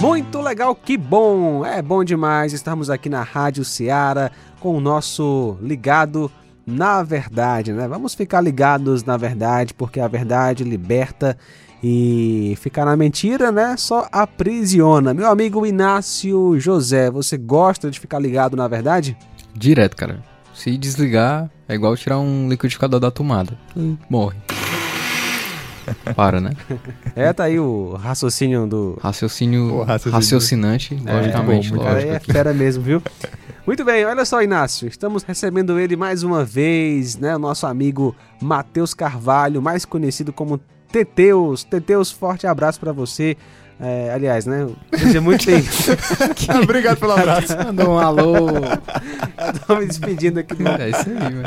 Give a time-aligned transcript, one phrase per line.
[0.00, 1.64] Muito legal, que bom!
[1.64, 4.30] É bom demais estarmos aqui na Rádio Ceará
[4.60, 6.30] com o nosso ligado
[6.66, 7.88] na verdade, né?
[7.88, 11.36] Vamos ficar ligados na verdade, porque a verdade liberta
[11.82, 13.76] e ficar na mentira, né?
[13.76, 15.14] Só aprisiona.
[15.14, 19.16] Meu amigo Inácio José, você gosta de ficar ligado na verdade?
[19.54, 20.22] Direto, cara.
[20.54, 23.56] Se desligar, é igual tirar um liquidificador da tomada.
[24.08, 24.36] Morre.
[26.14, 26.50] Para, né?
[27.14, 28.98] É, tá aí o raciocínio do.
[29.02, 30.14] Raciocínio, raciocínio.
[30.14, 31.72] raciocinante, É, logicamente.
[31.72, 32.12] bom, cara lógico.
[32.12, 33.02] é fera mesmo, viu?
[33.66, 34.86] Muito bem, olha só, Inácio.
[34.86, 37.34] Estamos recebendo ele mais uma vez, né?
[37.34, 40.60] O nosso amigo Matheus Carvalho, mais conhecido como
[40.92, 41.64] Teteus.
[41.64, 43.36] Teteus, forte abraço pra você.
[43.78, 44.66] É, aliás, né?
[44.96, 45.62] Seja muito bem.
[46.62, 47.54] Obrigado pelo abraço.
[47.62, 48.46] Mandou um alô.
[49.66, 51.42] Tô me despedindo aqui do É isso aí, mano.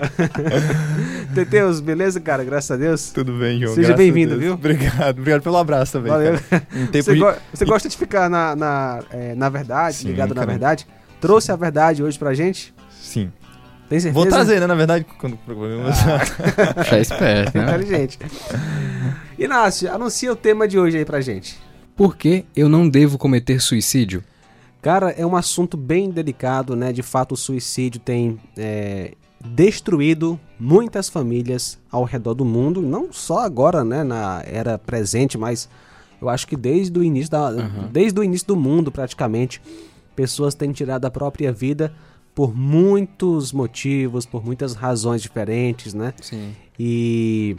[1.34, 2.44] Teteus, beleza, cara?
[2.44, 3.10] Graças a Deus.
[3.12, 3.74] Tudo bem, João.
[3.74, 4.54] Seja bem-vindo, viu?
[4.54, 5.18] Obrigado.
[5.18, 6.12] Obrigado pelo abraço também.
[6.12, 6.38] Valeu.
[6.92, 7.20] tempo Você, de...
[7.20, 10.48] go- você gosta de ficar na, na, é, na verdade, Sim, ligado na cara.
[10.48, 10.88] verdade?
[11.20, 12.74] Trouxe a verdade hoje pra gente?
[13.02, 13.32] Sim.
[13.90, 14.14] Tem certeza?
[14.14, 14.68] Vou trazer, né?
[14.68, 15.92] Na verdade, quando o programa...
[16.88, 17.64] Já é esperto, né?
[17.64, 18.20] Inteligente.
[19.38, 21.58] Inácio, anuncia o tema de hoje aí pra gente.
[22.00, 24.24] Por que eu não devo cometer suicídio?
[24.82, 26.94] Cara, é um assunto bem delicado, né?
[26.94, 33.40] De fato, o suicídio tem é, destruído muitas famílias ao redor do mundo, não só
[33.40, 34.02] agora, né?
[34.02, 35.68] Na era presente, mas
[36.22, 37.52] eu acho que desde o início da,
[37.92, 39.62] desde o início do mundo, praticamente,
[40.16, 41.94] pessoas têm tirado a própria vida
[42.34, 46.14] por muitos motivos, por muitas razões diferentes, né?
[46.22, 46.56] Sim.
[46.80, 47.58] E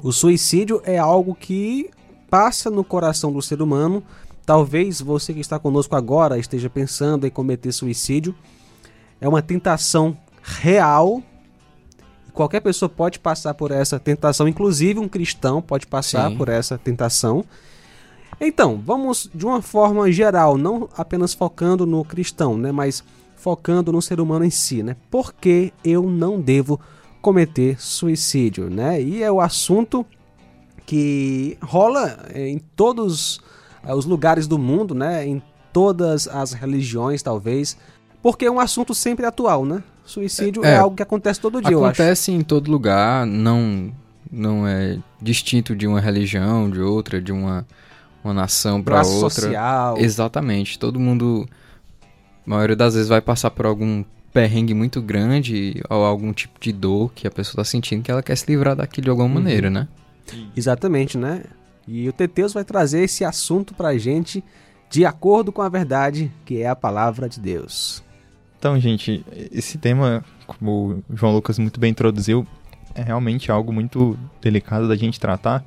[0.00, 1.90] o suicídio é algo que
[2.30, 4.02] passa no coração do ser humano.
[4.44, 8.34] Talvez você que está conosco agora esteja pensando em cometer suicídio.
[9.20, 11.22] É uma tentação real.
[12.32, 16.36] Qualquer pessoa pode passar por essa tentação, inclusive um cristão pode passar Sim.
[16.36, 17.44] por essa tentação.
[18.38, 23.02] Então, vamos de uma forma geral, não apenas focando no cristão, né, mas
[23.36, 24.96] focando no ser humano em si, né?
[25.10, 26.78] Por que eu não devo
[27.22, 29.00] cometer suicídio, né?
[29.00, 30.04] E é o assunto
[30.86, 33.40] que rola eh, em todos
[33.84, 35.26] eh, os lugares do mundo, né?
[35.26, 35.42] Em
[35.72, 37.76] todas as religiões, talvez,
[38.22, 39.82] porque é um assunto sempre atual, né?
[40.04, 40.76] Suicídio é, É.
[40.78, 41.76] algo que acontece todo dia.
[41.76, 43.92] Acontece em todo lugar, não,
[44.30, 47.66] não é distinto de uma religião, de outra, de uma,
[48.22, 49.30] uma nação para outra.
[49.30, 49.98] social.
[49.98, 50.78] Exatamente.
[50.78, 51.48] Todo mundo,
[52.46, 56.70] a maioria das vezes, vai passar por algum perrengue muito grande ou algum tipo de
[56.72, 59.68] dor que a pessoa tá sentindo que ela quer se livrar daquilo de alguma maneira,
[59.70, 59.88] né?
[60.56, 61.44] Exatamente, né?
[61.86, 64.42] E o Teteus vai trazer esse assunto pra gente
[64.90, 68.02] de acordo com a verdade, que é a palavra de Deus.
[68.58, 72.46] Então, gente, esse tema, como o João Lucas muito bem introduziu,
[72.94, 75.64] é realmente algo muito delicado da gente tratar,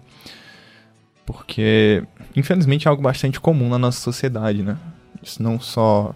[1.25, 2.03] porque,
[2.35, 4.77] infelizmente, é algo bastante comum na nossa sociedade, né?
[5.21, 6.15] Isso não só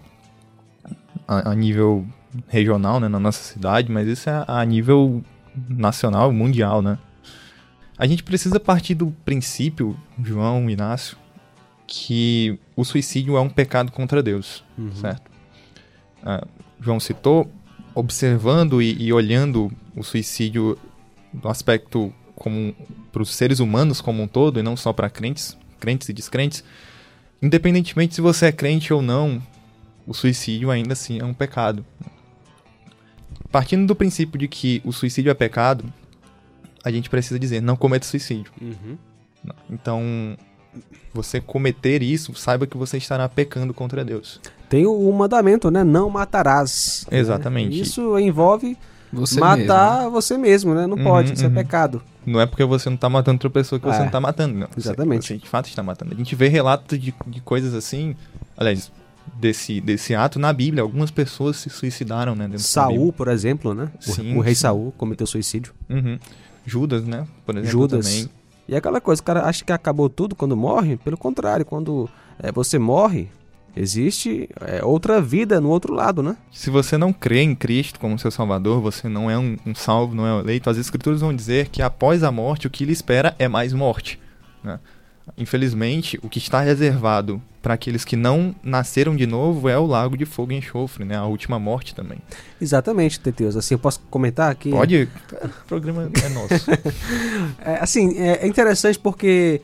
[1.26, 2.04] a, a nível
[2.48, 5.22] regional, né, na nossa cidade, mas isso é a nível
[5.68, 6.98] nacional, mundial, né?
[7.96, 11.16] A gente precisa partir do princípio, João, Inácio,
[11.86, 15.30] que o suicídio é um pecado contra Deus, certo?
[16.22, 16.46] Ah,
[16.80, 17.50] João citou,
[17.94, 20.76] observando e, e olhando o suicídio
[21.32, 22.74] do aspecto como
[23.12, 26.64] para os seres humanos como um todo e não só para crentes, crentes e descrentes,
[27.40, 29.40] independentemente se você é crente ou não,
[30.06, 31.84] o suicídio ainda assim é um pecado.
[33.52, 35.84] Partindo do princípio de que o suicídio é pecado,
[36.84, 38.52] a gente precisa dizer não cometa suicídio.
[39.70, 40.36] Então,
[41.12, 44.40] você cometer isso, saiba que você estará pecando contra Deus.
[44.68, 45.84] Tem o, o mandamento, né?
[45.84, 47.06] Não matarás.
[47.10, 47.18] né?
[47.18, 47.80] Exatamente.
[47.80, 48.76] Isso envolve
[49.12, 50.08] Você matar mesmo, né?
[50.10, 50.86] você mesmo, né?
[50.86, 51.54] Não Uhum, pode, isso é uhum.
[51.54, 52.02] pecado.
[52.26, 54.54] Não é porque você não tá matando outra pessoa que você É, não tá matando,
[54.58, 54.66] não.
[54.68, 55.26] Você- exatamente.
[55.26, 56.12] Você, de fato está matando.
[56.14, 58.16] A gente vê relatos de, de coisas assim,
[58.56, 58.90] aliás,
[59.38, 60.82] desse, desse ato na Bíblia.
[60.82, 62.44] Algumas pessoas se suicidaram, né?
[62.44, 63.90] Dentro da Saul, por exemplo, né?
[64.08, 64.62] O- Sim, o, rei sim.
[64.62, 65.72] Saul cometeu suicídio.
[65.88, 66.18] Uhum.
[66.64, 67.26] Judas, né?
[67.44, 68.06] Por exemplo, Judas.
[68.06, 68.30] também.
[68.66, 70.96] E é aquela coisa, o cara acha que acabou tudo quando morre.
[70.96, 72.08] Pelo contrário, quando
[72.38, 73.28] é, você morre,
[73.76, 76.36] existe é, outra vida no outro lado, né?
[76.50, 80.14] Se você não crê em Cristo como seu salvador, você não é um, um salvo,
[80.14, 82.92] não é um eleito, as escrituras vão dizer que após a morte, o que lhe
[82.92, 84.18] espera é mais morte.
[84.62, 84.80] né?
[85.38, 90.18] Infelizmente, o que está reservado para aqueles que não nasceram de novo é o lago
[90.18, 91.16] de fogo e enxofre, né?
[91.16, 92.18] A última morte também.
[92.60, 93.56] Exatamente, Teteus.
[93.56, 94.70] Assim, eu posso comentar aqui?
[94.70, 95.08] Pode?
[95.32, 96.54] O programa é nosso.
[97.64, 99.62] É, assim, é, é interessante porque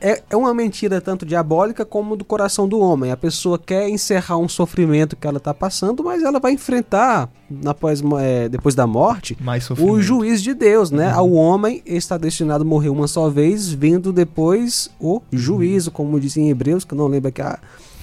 [0.00, 3.10] é, é uma mentira tanto diabólica como do coração do homem.
[3.10, 7.28] A pessoa quer encerrar um sofrimento que ela está passando, mas ela vai enfrentar,
[7.64, 9.36] após, é, depois da morte,
[9.78, 11.12] o juiz de Deus, né?
[11.12, 11.18] Uhum.
[11.18, 16.36] Ao homem está destinado a morrer uma só vez, vindo depois o juízo, como diz
[16.36, 17.58] em Hebreus, que eu não lembro que a,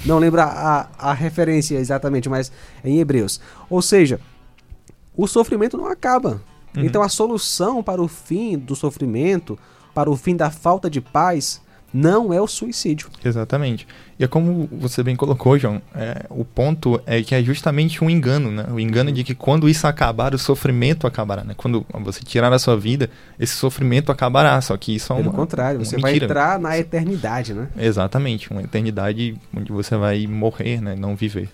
[0.06, 2.52] não lembro a, a referência exatamente, mas
[2.84, 3.40] é em Hebreus.
[3.70, 4.20] Ou seja,
[5.16, 6.42] o sofrimento não acaba.
[6.76, 6.84] Uhum.
[6.84, 9.58] Então a solução para o fim do sofrimento,
[9.94, 11.62] para o fim da falta de paz,
[11.96, 13.08] não é o suicídio.
[13.24, 13.88] Exatamente.
[14.20, 18.10] E é como você bem colocou, João, é, o ponto é que é justamente um
[18.10, 18.66] engano, né?
[18.70, 21.54] O engano de que quando isso acabar, o sofrimento acabará, né?
[21.56, 23.10] Quando você tirar a sua vida,
[23.40, 27.70] esse sofrimento acabará, só que isso é Pelo contrário, você vai entrar na eternidade, né?
[27.78, 30.98] Exatamente, uma eternidade onde você vai morrer, né?
[30.98, 31.50] Não viver.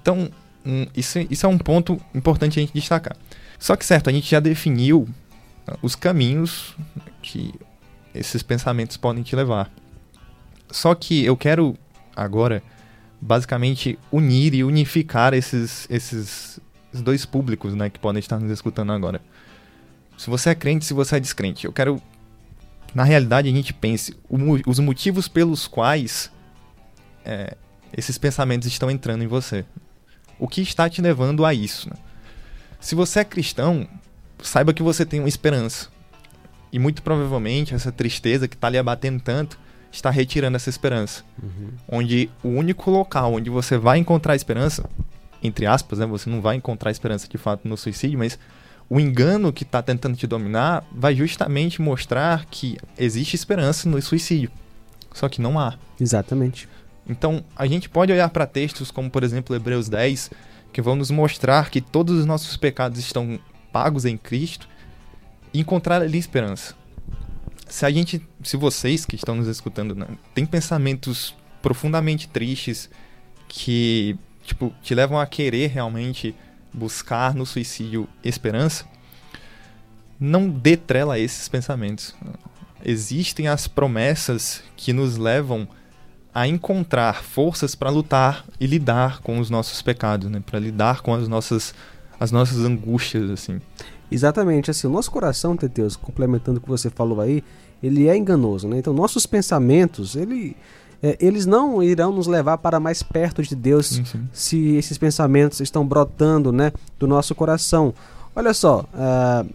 [0.00, 0.30] Então,
[0.64, 3.16] um, isso, isso é um ponto importante a gente destacar.
[3.58, 5.08] Só que, certo, a gente já definiu
[5.82, 6.76] os caminhos
[7.20, 7.52] que
[8.14, 9.70] esses pensamentos podem te levar.
[10.70, 11.76] Só que eu quero
[12.14, 12.62] agora
[13.20, 16.60] basicamente unir e unificar esses, esses
[16.92, 19.20] dois públicos né, que podem estar nos escutando agora.
[20.16, 22.00] Se você é crente, se você é descrente, eu quero
[22.94, 26.30] na realidade a gente pense os motivos pelos quais
[27.24, 27.56] é,
[27.96, 29.64] esses pensamentos estão entrando em você.
[30.38, 31.88] O que está te levando a isso?
[31.88, 31.96] Né?
[32.80, 33.86] Se você é cristão,
[34.42, 35.88] saiba que você tem uma esperança.
[36.72, 39.58] E muito provavelmente essa tristeza que está lhe abatendo tanto
[39.90, 41.24] está retirando essa esperança.
[41.42, 41.70] Uhum.
[41.88, 44.88] Onde o único local onde você vai encontrar esperança,
[45.42, 48.38] entre aspas, né, você não vai encontrar esperança de fato no suicídio, mas
[48.88, 54.50] o engano que está tentando te dominar vai justamente mostrar que existe esperança no suicídio.
[55.12, 55.74] Só que não há.
[56.00, 56.68] Exatamente.
[57.08, 60.30] Então, a gente pode olhar para textos como, por exemplo, Hebreus 10,
[60.72, 63.38] que vão nos mostrar que todos os nossos pecados estão
[63.72, 64.68] pagos em Cristo
[65.58, 66.74] encontrar ali esperança.
[67.66, 72.90] Se a gente, se vocês que estão nos escutando, né, têm pensamentos profundamente tristes
[73.48, 76.34] que, tipo, te levam a querer realmente
[76.72, 78.84] buscar no suicídio esperança,
[80.18, 82.14] não dê trela a esses pensamentos.
[82.84, 85.68] Existem as promessas que nos levam
[86.34, 90.42] a encontrar forças para lutar e lidar com os nossos pecados, né?
[90.44, 91.74] Para lidar com as nossas
[92.18, 93.60] as nossas angústias assim.
[94.10, 97.44] Exatamente, assim, o nosso coração, Teteus, complementando o que você falou aí,
[97.82, 98.78] ele é enganoso, né?
[98.78, 100.56] Então, nossos pensamentos, ele,
[101.02, 104.28] é, eles não irão nos levar para mais perto de Deus sim, sim.
[104.32, 107.94] se esses pensamentos estão brotando, né, do nosso coração.
[108.34, 109.48] Olha só, uh,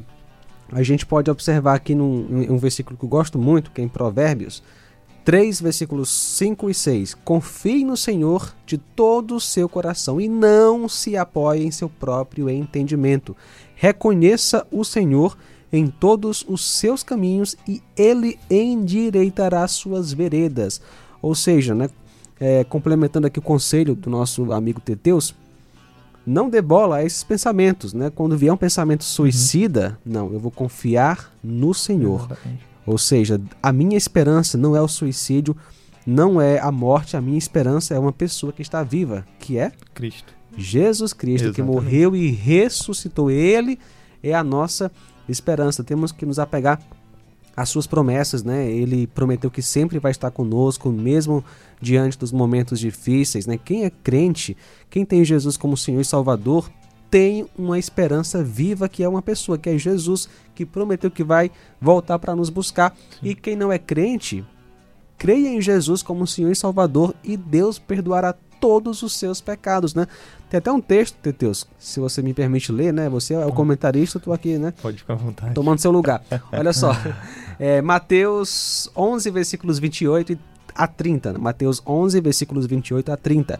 [0.72, 3.90] a gente pode observar aqui num, um versículo que eu gosto muito, que é em
[3.90, 4.64] Provérbios
[5.26, 7.16] 3, versículos 5 e 6.
[7.16, 12.48] Confie no Senhor de todo o seu coração e não se apoie em seu próprio
[12.48, 13.36] entendimento.
[13.76, 15.36] Reconheça o Senhor
[15.74, 20.80] em todos os seus caminhos e ele endireitará suas veredas.
[21.24, 21.90] Ou seja, né,
[22.40, 25.34] é, complementando aqui o conselho do nosso amigo Teteus,
[26.26, 28.10] não dê bola a esses pensamentos, né?
[28.10, 30.14] Quando vier um pensamento suicida, uhum.
[30.14, 32.26] não, eu vou confiar no Senhor.
[32.26, 32.75] Exatamente.
[32.86, 35.56] Ou seja, a minha esperança não é o suicídio,
[36.06, 39.72] não é a morte, a minha esperança é uma pessoa que está viva, que é
[39.94, 40.34] Cristo.
[40.58, 41.56] Jesus Cristo, Exatamente.
[41.56, 43.32] que morreu e ressuscitou.
[43.32, 43.80] Ele
[44.22, 44.92] é a nossa
[45.28, 45.84] esperança.
[45.84, 46.80] Temos que nos apegar
[47.56, 48.70] às suas promessas, né?
[48.70, 51.44] Ele prometeu que sempre vai estar conosco, mesmo
[51.82, 53.58] diante dos momentos difíceis, né?
[53.58, 54.56] Quem é crente,
[54.90, 56.70] quem tem Jesus como Senhor e Salvador,
[57.10, 61.52] tem uma esperança viva que é uma pessoa, que é Jesus, que prometeu que vai
[61.80, 62.96] voltar para nos buscar.
[63.20, 63.30] Sim.
[63.30, 64.44] E quem não é crente,
[65.18, 70.08] creia em Jesus como Senhor e Salvador e Deus perdoará todos os seus pecados, né?
[70.50, 73.10] Tem até um texto, Teteus, se você me permite ler, né?
[73.10, 74.74] Você é o comentarista, eu tô aqui, né?
[74.82, 75.54] Pode ficar à vontade.
[75.54, 76.24] Tomando seu lugar.
[76.52, 76.92] Olha só,
[77.60, 80.38] é, Mateus 11, versículos 28
[80.74, 81.34] a 30.
[81.34, 81.40] Né?
[81.40, 83.60] Mateus 11, versículos 28 a 30.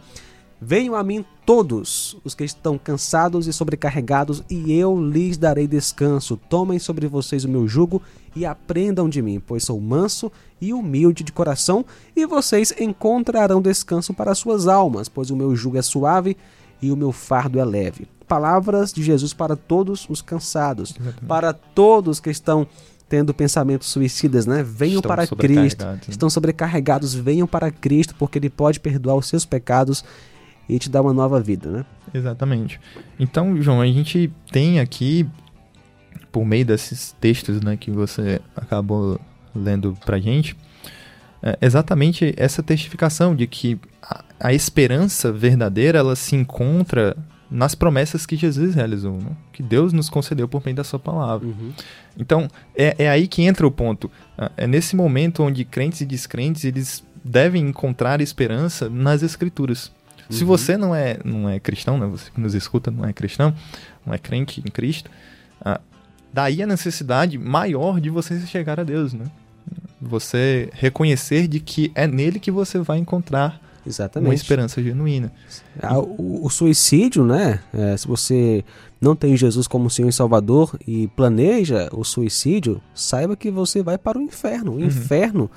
[0.60, 6.36] Venham a mim todos os que estão cansados e sobrecarregados, e eu lhes darei descanso.
[6.48, 8.00] Tomem sobre vocês o meu jugo
[8.34, 11.84] e aprendam de mim, pois sou manso e humilde de coração,
[12.14, 16.36] e vocês encontrarão descanso para suas almas, pois o meu jugo é suave
[16.80, 18.08] e o meu fardo é leve.
[18.26, 21.26] Palavras de Jesus para todos os cansados, Exatamente.
[21.26, 22.66] para todos que estão
[23.08, 24.64] tendo pensamentos suicidas, né?
[24.64, 26.00] Venham estão para Cristo, né?
[26.08, 30.02] estão sobrecarregados, venham para Cristo, porque Ele pode perdoar os seus pecados
[30.68, 31.86] e te dar uma nova vida, né?
[32.12, 32.80] Exatamente.
[33.18, 35.26] Então, João, a gente tem aqui,
[36.32, 39.20] por meio desses textos né, que você acabou
[39.54, 40.56] lendo pra gente,
[41.42, 47.16] é exatamente essa testificação de que a, a esperança verdadeira ela se encontra
[47.50, 49.30] nas promessas que Jesus realizou, né?
[49.52, 51.46] que Deus nos concedeu por meio da sua palavra.
[51.46, 51.72] Uhum.
[52.18, 54.10] Então, é, é aí que entra o ponto.
[54.36, 59.92] Ah, É nesse momento onde crentes e descrentes, eles devem encontrar esperança nas escrituras.
[60.30, 60.48] Se Uhum.
[60.48, 62.06] você não é, não é cristão, né?
[62.06, 63.54] você que nos escuta não é cristão,
[64.04, 65.10] não é crente em Cristo,
[65.64, 65.80] ah,
[66.32, 69.26] daí a necessidade maior de você chegar a Deus, né?
[70.00, 74.34] Você reconhecer de que é nele que você vai encontrar uma Exatamente.
[74.36, 75.32] esperança genuína.
[75.80, 77.60] Ah, O, o suicídio, né?
[77.72, 78.64] É, se você
[79.00, 83.96] não tem Jesus como Senhor e Salvador e planeja o suicídio, saiba que você vai
[83.96, 84.74] para o inferno.
[84.74, 85.50] O inferno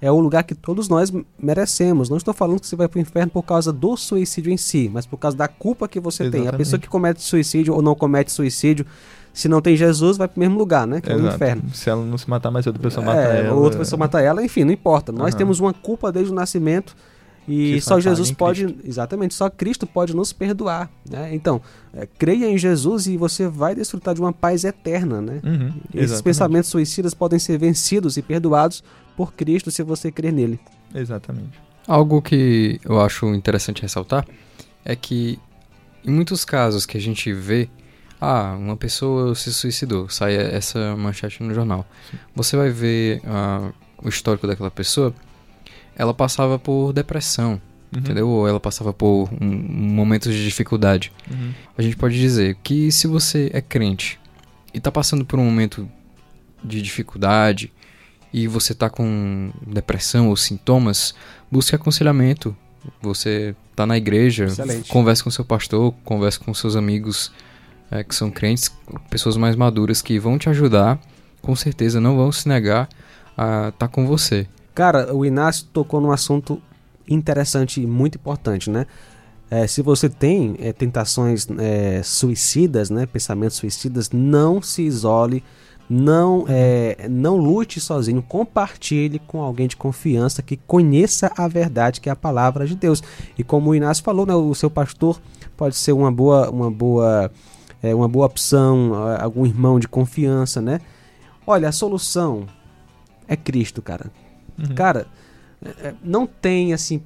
[0.00, 2.08] é o lugar que todos nós merecemos.
[2.08, 4.90] Não estou falando que você vai para o inferno por causa do suicídio em si,
[4.92, 6.40] mas por causa da culpa que você tem.
[6.40, 6.58] A Exatamente.
[6.58, 8.86] pessoa que comete suicídio ou não comete suicídio,
[9.32, 11.00] se não tem Jesus, vai para o mesmo lugar, né?
[11.00, 11.34] Que é o Exato.
[11.36, 11.62] inferno.
[11.74, 13.54] Se ela não se matar, mas outra pessoa mata É, ela.
[13.56, 15.10] ou outra pessoa mata ela, enfim, não importa.
[15.12, 15.38] Nós Aham.
[15.38, 16.96] temos uma culpa desde o nascimento
[17.46, 21.34] e só Jesus pode, exatamente, só Cristo pode nos perdoar, né?
[21.34, 21.60] Então,
[21.94, 25.40] é, creia em Jesus e você vai desfrutar de uma paz eterna, né?
[25.44, 26.22] Uhum, Esses exatamente.
[26.24, 28.82] pensamentos suicidas podem ser vencidos e perdoados
[29.18, 30.60] por Cristo se você crer nele.
[30.94, 31.60] Exatamente.
[31.88, 34.24] Algo que eu acho interessante ressaltar
[34.84, 35.40] é que
[36.04, 37.68] em muitos casos que a gente vê,
[38.20, 41.84] ah, uma pessoa se suicidou, sai essa manchete no jornal.
[42.32, 45.12] Você vai ver ah, o histórico daquela pessoa,
[45.96, 47.60] ela passava por depressão,
[47.90, 48.28] Uhum, entendeu?
[48.28, 51.10] Ou ela passava por um, momentos de dificuldade.
[51.28, 54.20] uhum, A gente pode dizer que se você é crente
[54.74, 55.88] e tá passando por um momento
[56.62, 57.72] de dificuldade
[58.32, 61.14] e você tá com depressão ou sintomas,
[61.50, 62.56] busque aconselhamento.
[63.02, 64.88] Você tá na igreja, Excelente.
[64.88, 67.32] converse com seu pastor, converse com seus amigos
[67.90, 68.70] eh, que são crentes,
[69.10, 70.98] pessoas mais maduras que vão te ajudar,
[71.42, 72.88] com certeza não vão se negar
[73.36, 74.46] a estar com você.
[74.74, 76.62] Cara, o Inácio tocou num assunto
[77.08, 78.86] interessante e muito importante, né?
[79.50, 85.42] É, se você tem é, tentações é, suicidas, né, pensamentos suicidas, não se isole,
[85.88, 92.08] não, é, não lute sozinho, compartilhe com alguém de confiança que conheça a verdade, que
[92.08, 93.02] é a palavra de Deus.
[93.38, 95.20] E como o Inácio falou, né, o seu pastor
[95.56, 97.30] pode ser uma boa, uma boa,
[97.82, 100.80] é, uma boa opção, ah, algum irmão de confiança, né?
[101.46, 102.46] Olha, a solução
[103.26, 104.10] é Cristo, cara.
[104.58, 104.74] uhum.
[104.74, 105.06] Cara,
[105.64, 107.02] é, é, não tem assim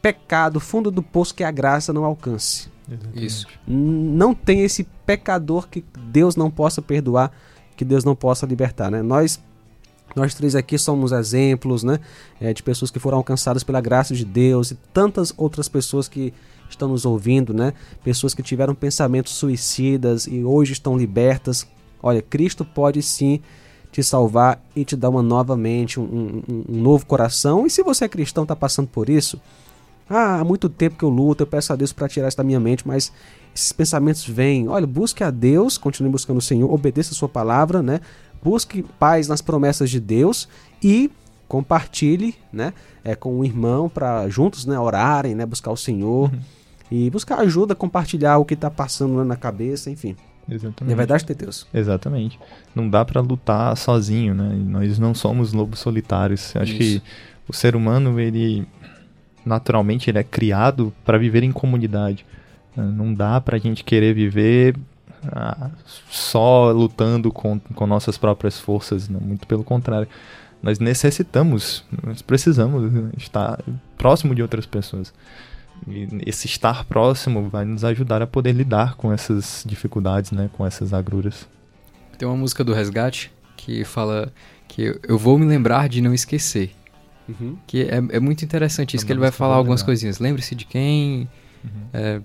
[0.00, 2.70] pecado fundo do poço que a graça não alcance.
[2.88, 3.26] Exatamente.
[3.26, 3.46] Isso.
[3.66, 7.32] Não tem esse pecador que Deus não possa perdoar,
[7.76, 9.02] que Deus não possa libertar, né?
[9.02, 9.40] Nós
[10.14, 11.98] nós três aqui somos exemplos, né,
[12.40, 16.32] é, de pessoas que foram alcançadas pela graça de Deus e tantas outras pessoas que
[16.70, 17.74] estão nos ouvindo, né?
[18.02, 21.66] Pessoas que tiveram pensamentos suicidas e hoje estão libertas.
[22.02, 23.40] Olha, Cristo pode sim
[23.92, 26.04] te salvar e te dar uma nova mente, um,
[26.48, 27.66] um- um novo coração.
[27.66, 29.40] E se você é cristão, está passando por isso,
[30.08, 32.44] ah, há muito tempo que eu luto, eu peço a Deus para tirar isso da
[32.44, 33.12] minha mente, mas
[33.54, 34.68] esses pensamentos vêm.
[34.68, 38.00] Olha, busque a Deus, continue buscando o Senhor, obedeça a sua palavra, né?
[38.42, 40.48] Busque paz nas promessas de Deus
[40.82, 41.10] e
[41.48, 42.72] compartilhe, né,
[43.04, 46.30] é, com o irmão para juntos, né, orarem, né, buscar o Senhor
[46.90, 50.16] e buscar ajuda, compartilhar o que está passando na cabeça, enfim.
[50.48, 50.92] Exatamente.
[50.92, 51.66] É verdade, Deus.
[51.74, 52.38] Exatamente.
[52.74, 54.54] Não dá pra lutar sozinho, né?
[54.54, 56.54] Nós não somos lobos solitários.
[56.54, 57.00] Acho Isso.
[57.00, 57.02] que
[57.48, 58.64] o ser humano, ele
[59.46, 62.26] naturalmente ele é criado para viver em comunidade.
[62.76, 64.76] Não dá pra gente querer viver
[65.32, 65.70] ah,
[66.10, 70.08] só lutando com, com nossas próprias forças, não, muito pelo contrário.
[70.62, 73.60] Nós necessitamos, nós precisamos estar
[73.96, 75.14] próximo de outras pessoas.
[75.86, 80.66] E esse estar próximo vai nos ajudar a poder lidar com essas dificuldades, né, com
[80.66, 81.46] essas agruras.
[82.18, 84.32] Tem uma música do Resgate que fala
[84.68, 86.72] que eu vou me lembrar de não esquecer.
[87.28, 87.56] Uhum.
[87.66, 89.86] Que é, é muito interessante isso, É que ele vai falar algumas legal.
[89.86, 90.18] coisinhas.
[90.18, 91.28] Lembre-se de quem.
[91.92, 92.20] É,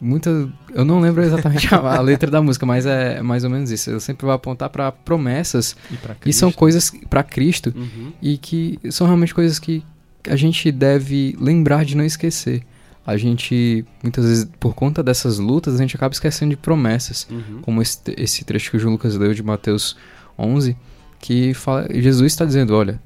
[0.00, 0.48] muita.
[0.74, 3.90] Eu não lembro exatamente a, a letra da música, mas é mais ou menos isso.
[3.90, 5.76] Ele sempre vai apontar para promessas
[6.24, 8.12] E, e são coisas para Cristo Uhum.
[8.20, 9.82] e que são realmente coisas que
[10.28, 12.62] a gente deve lembrar de não esquecer.
[13.04, 17.60] A gente, muitas vezes, por conta dessas lutas, a gente acaba esquecendo de promessas Uhum.
[17.60, 19.96] como esse, esse trecho que o João Lucas leu de Mateus
[20.38, 20.76] 11,
[21.18, 23.00] que fala, Jesus está dizendo, olha,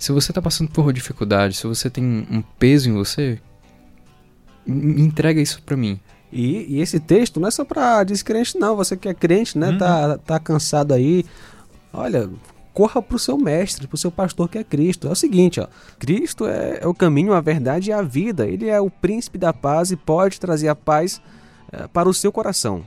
[0.00, 3.38] se você está passando por dificuldade, se você tem um peso em você,
[4.66, 6.00] en- entrega isso para mim.
[6.32, 8.76] E, e esse texto não é só para descrente, não.
[8.76, 9.70] Você que é crente, né?
[9.70, 9.78] Uhum.
[9.78, 11.24] Tá, tá cansado aí.
[11.92, 12.30] Olha,
[12.72, 15.08] corra pro seu mestre, pro seu pastor que é Cristo.
[15.08, 15.66] É o seguinte, ó.
[15.98, 18.46] Cristo é, é o caminho, a verdade e a vida.
[18.46, 21.20] Ele é o príncipe da paz e pode trazer a paz
[21.72, 22.84] eh, para o seu coração.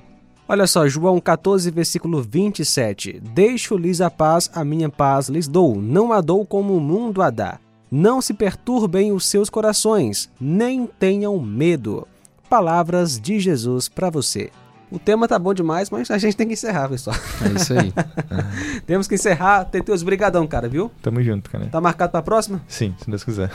[0.53, 3.19] Olha só, João 14, versículo 27.
[3.33, 5.81] Deixo-lhes a paz, a minha paz lhes dou.
[5.81, 7.57] Não a dou como o mundo a dá.
[7.89, 12.07] Não se perturbem os seus corações, nem tenham medo.
[12.47, 14.51] palavras de Jesus para você.
[14.91, 17.15] O tema tá bom demais, mas a gente tem que encerrar, pessoal.
[17.41, 17.91] É isso aí.
[18.85, 19.65] Temos que encerrar.
[19.65, 20.91] Teteus, brigadão, cara, viu?
[21.01, 21.65] Tamo junto, cara.
[21.65, 22.61] Tá marcado pra próxima?
[22.67, 23.49] Sim, se Deus quiser.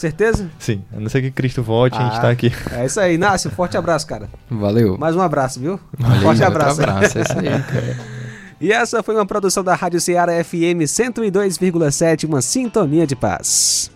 [0.00, 0.48] Certeza?
[0.58, 2.20] Sim, a não ser que Cristo volte, a gente Ah.
[2.20, 2.50] tá aqui.
[2.72, 3.16] É isso aí.
[3.16, 4.30] Inácio, forte abraço, cara.
[4.50, 4.96] Valeu.
[4.96, 5.78] Mais um abraço, viu?
[5.98, 6.80] Valeu, forte abraço.
[6.82, 7.18] abraço.
[7.18, 7.96] É isso aí, cara.
[8.62, 13.90] E essa foi uma produção da Rádio Ceará FM 102,7, uma sintonia de paz.